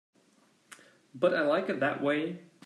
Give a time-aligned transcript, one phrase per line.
[1.13, 2.39] But I like it that way.